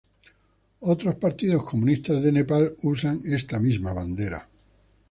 Otros 0.79 1.13
partidos 1.13 1.63
comunistas 1.63 2.23
de 2.23 2.31
Nepal 2.31 2.73
usan 2.81 3.21
esta 3.23 3.59
misma 3.59 3.93
bandera. 3.93 4.49